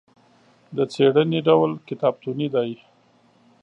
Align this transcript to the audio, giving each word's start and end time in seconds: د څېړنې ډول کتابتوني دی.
د 0.77 0.79
څېړنې 0.93 1.39
ډول 1.47 1.71
کتابتوني 1.87 2.47
دی. 2.55 2.71